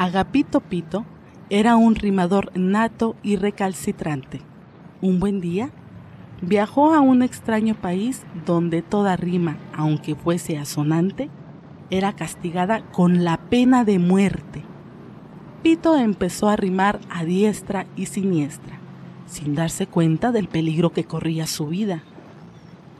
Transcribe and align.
Agapito 0.00 0.60
Pito 0.60 1.04
era 1.50 1.74
un 1.74 1.96
rimador 1.96 2.56
nato 2.56 3.16
y 3.24 3.34
recalcitrante. 3.34 4.40
Un 5.02 5.18
buen 5.18 5.40
día, 5.40 5.70
viajó 6.40 6.94
a 6.94 7.00
un 7.00 7.20
extraño 7.20 7.74
país 7.74 8.22
donde 8.46 8.80
toda 8.80 9.16
rima, 9.16 9.58
aunque 9.74 10.14
fuese 10.14 10.56
asonante, 10.56 11.30
era 11.90 12.12
castigada 12.12 12.82
con 12.92 13.24
la 13.24 13.38
pena 13.38 13.84
de 13.84 13.98
muerte. 13.98 14.62
Pito 15.64 15.96
empezó 15.96 16.48
a 16.48 16.54
rimar 16.54 17.00
a 17.10 17.24
diestra 17.24 17.86
y 17.96 18.06
siniestra, 18.06 18.78
sin 19.26 19.56
darse 19.56 19.88
cuenta 19.88 20.30
del 20.30 20.46
peligro 20.46 20.90
que 20.92 21.02
corría 21.02 21.48
su 21.48 21.66
vida. 21.66 22.04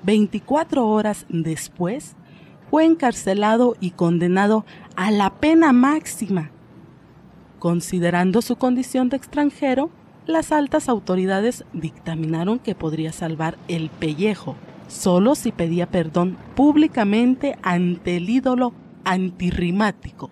24 0.03 0.85
horas 0.85 1.27
después, 1.29 2.17
fue 2.73 2.85
encarcelado 2.85 3.77
y 3.79 3.93
condenado 3.93 4.65
a 4.97 5.13
la 5.13 5.31
pena 5.35 5.73
máxima. 5.73 6.51
Considerando 7.59 8.41
su 8.41 8.57
condición 8.57 9.09
de 9.09 9.17
extranjero, 9.17 9.91
las 10.27 10.53
altas 10.53 10.89
autoridades 10.89 11.65
dictaminaron 11.73 12.59
que 12.59 12.75
podría 12.75 13.13
salvar 13.13 13.59
el 13.67 13.91
pellejo, 13.91 14.55
solo 14.87 15.35
si 15.35 15.51
pedía 15.51 15.87
perdón 15.87 16.37
públicamente 16.55 17.57
ante 17.63 18.17
el 18.17 18.31
ídolo 18.31 18.73
antirrimático 19.05 20.31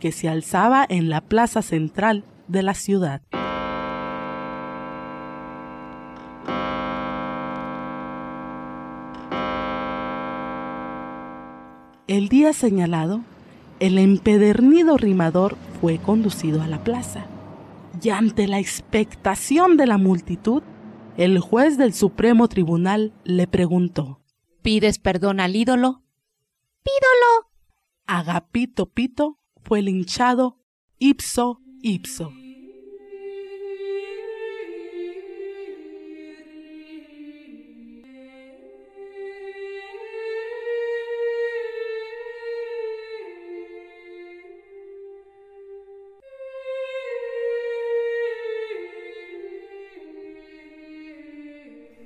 que 0.00 0.10
se 0.10 0.28
alzaba 0.28 0.84
en 0.88 1.08
la 1.08 1.20
plaza 1.20 1.62
central 1.62 2.24
de 2.48 2.62
la 2.62 2.74
ciudad. 2.74 3.22
El 12.08 12.28
día 12.28 12.52
señalado, 12.52 13.20
el 13.80 13.98
empedernido 13.98 14.96
rimador 14.96 15.56
fue 15.80 15.98
conducido 15.98 16.62
a 16.62 16.66
la 16.66 16.82
plaza 16.82 17.26
y 18.02 18.10
ante 18.10 18.46
la 18.46 18.58
expectación 18.58 19.76
de 19.76 19.86
la 19.86 19.98
multitud, 19.98 20.62
el 21.16 21.38
juez 21.40 21.78
del 21.78 21.94
Supremo 21.94 22.48
Tribunal 22.48 23.12
le 23.24 23.46
preguntó, 23.46 24.20
¿Pides 24.62 24.98
perdón 24.98 25.40
al 25.40 25.56
ídolo? 25.56 26.02
¡Pídolo! 26.82 27.50
Agapito 28.06 28.86
Pito 28.90 29.38
fue 29.62 29.82
linchado 29.82 30.58
ipso 30.98 31.60
ipso. 31.80 32.32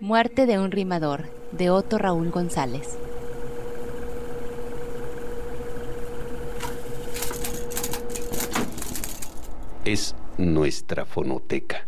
Muerte 0.00 0.46
de 0.46 0.58
un 0.58 0.70
rimador, 0.70 1.26
de 1.52 1.70
Otto 1.70 1.98
Raúl 1.98 2.30
González. 2.30 2.98
es 9.84 10.14
nuestra 10.38 11.04
fonoteca. 11.04 11.84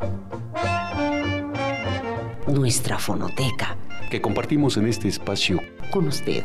Nuestra 2.46 2.98
fonoteca. 2.98 3.76
Que 4.10 4.20
compartimos 4.20 4.76
en 4.76 4.88
este 4.88 5.08
espacio 5.08 5.60
Con 5.90 6.08
usted. 6.08 6.44